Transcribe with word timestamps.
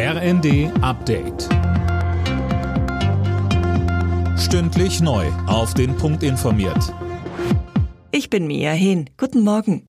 RND 0.00 0.70
Update. 0.80 1.48
Stündlich 4.38 5.00
neu. 5.00 5.26
Auf 5.48 5.74
den 5.74 5.96
Punkt 5.96 6.22
informiert. 6.22 6.94
Ich 8.12 8.30
bin 8.30 8.46
Mia 8.46 8.70
Hehn. 8.70 9.10
Guten 9.16 9.40
Morgen. 9.40 9.86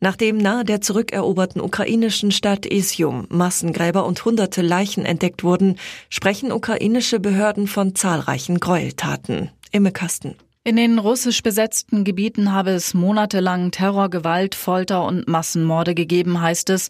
Nachdem 0.00 0.38
nahe 0.38 0.64
der 0.64 0.80
zurückeroberten 0.80 1.60
ukrainischen 1.60 2.30
Stadt 2.30 2.64
Isium 2.64 3.26
Massengräber 3.28 4.06
und 4.06 4.24
hunderte 4.24 4.62
Leichen 4.62 5.04
entdeckt 5.04 5.44
wurden, 5.44 5.76
sprechen 6.08 6.50
ukrainische 6.50 7.20
Behörden 7.20 7.66
von 7.66 7.94
zahlreichen 7.94 8.60
Gräueltaten. 8.60 9.50
Imme 9.72 9.92
Kasten. 9.92 10.36
In 10.64 10.76
den 10.76 10.98
russisch 10.98 11.42
besetzten 11.42 12.04
Gebieten 12.04 12.54
habe 12.54 12.70
es 12.70 12.94
monatelang 12.94 13.72
Terror, 13.72 14.08
Gewalt, 14.08 14.54
Folter 14.54 15.04
und 15.04 15.28
Massenmorde 15.28 15.94
gegeben, 15.94 16.40
heißt 16.40 16.70
es. 16.70 16.88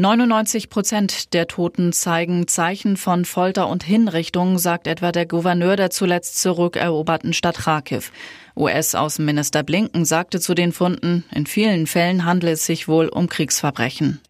99 0.00 0.70
Prozent 0.70 1.34
der 1.34 1.48
Toten 1.48 1.92
zeigen 1.92 2.46
Zeichen 2.46 2.96
von 2.96 3.24
Folter 3.24 3.68
und 3.68 3.82
Hinrichtung, 3.82 4.56
sagt 4.56 4.86
etwa 4.86 5.10
der 5.10 5.26
Gouverneur 5.26 5.74
der 5.74 5.90
zuletzt 5.90 6.40
zurückeroberten 6.40 7.32
Stadt 7.32 7.58
Kharkiv. 7.58 8.12
US-Außenminister 8.56 9.64
Blinken 9.64 10.04
sagte 10.04 10.38
zu 10.38 10.54
den 10.54 10.70
Funden, 10.70 11.24
in 11.34 11.46
vielen 11.46 11.88
Fällen 11.88 12.24
handle 12.24 12.52
es 12.52 12.64
sich 12.64 12.86
wohl 12.86 13.08
um 13.08 13.28
Kriegsverbrechen. 13.28 14.20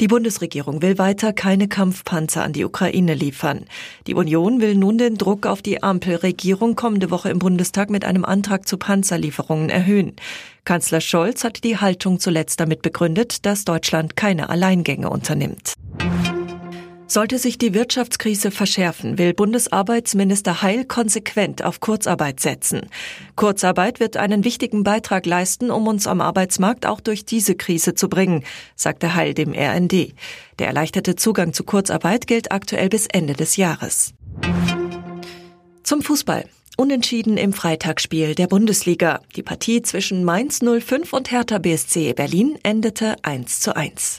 Die 0.00 0.08
Bundesregierung 0.08 0.80
will 0.80 0.96
weiter 0.96 1.34
keine 1.34 1.68
Kampfpanzer 1.68 2.42
an 2.42 2.54
die 2.54 2.64
Ukraine 2.64 3.12
liefern. 3.12 3.66
Die 4.06 4.14
Union 4.14 4.62
will 4.62 4.74
nun 4.74 4.96
den 4.96 5.18
Druck 5.18 5.44
auf 5.44 5.60
die 5.60 5.82
Ampelregierung 5.82 6.74
kommende 6.74 7.10
Woche 7.10 7.28
im 7.28 7.38
Bundestag 7.38 7.90
mit 7.90 8.06
einem 8.06 8.24
Antrag 8.24 8.66
zu 8.66 8.78
Panzerlieferungen 8.78 9.68
erhöhen. 9.68 10.16
Kanzler 10.64 11.02
Scholz 11.02 11.44
hat 11.44 11.64
die 11.64 11.76
Haltung 11.76 12.18
zuletzt 12.18 12.60
damit 12.60 12.80
begründet, 12.80 13.44
dass 13.44 13.66
Deutschland 13.66 14.16
keine 14.16 14.48
Alleingänge 14.48 15.10
unternimmt. 15.10 15.74
Sollte 17.10 17.38
sich 17.40 17.58
die 17.58 17.74
Wirtschaftskrise 17.74 18.52
verschärfen, 18.52 19.18
will 19.18 19.34
Bundesarbeitsminister 19.34 20.62
Heil 20.62 20.84
konsequent 20.84 21.64
auf 21.64 21.80
Kurzarbeit 21.80 22.38
setzen. 22.38 22.82
Kurzarbeit 23.34 23.98
wird 23.98 24.16
einen 24.16 24.44
wichtigen 24.44 24.84
Beitrag 24.84 25.26
leisten, 25.26 25.72
um 25.72 25.88
uns 25.88 26.06
am 26.06 26.20
Arbeitsmarkt 26.20 26.86
auch 26.86 27.00
durch 27.00 27.24
diese 27.24 27.56
Krise 27.56 27.96
zu 27.96 28.08
bringen, 28.08 28.44
sagte 28.76 29.16
Heil 29.16 29.34
dem 29.34 29.52
RND. 29.52 30.14
Der 30.60 30.68
erleichterte 30.68 31.16
Zugang 31.16 31.52
zu 31.52 31.64
Kurzarbeit 31.64 32.28
gilt 32.28 32.52
aktuell 32.52 32.88
bis 32.88 33.08
Ende 33.08 33.32
des 33.32 33.56
Jahres. 33.56 34.14
Zum 35.82 36.02
Fußball. 36.02 36.44
Unentschieden 36.76 37.38
im 37.38 37.52
Freitagsspiel 37.52 38.36
der 38.36 38.46
Bundesliga. 38.46 39.20
Die 39.34 39.42
Partie 39.42 39.82
zwischen 39.82 40.22
Mainz 40.22 40.60
05 40.60 41.12
und 41.12 41.32
Hertha 41.32 41.58
BSC 41.58 42.12
Berlin 42.12 42.56
endete 42.62 43.16
1 43.24 43.58
zu 43.58 43.74
1. 43.74 44.18